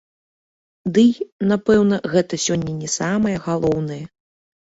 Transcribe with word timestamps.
Дый, 0.95 1.11
напэўна, 1.51 1.95
гэта 2.15 2.33
сёння 2.45 2.71
не 2.81 2.89
самае 2.97 3.37
галоўнае! 3.47 4.01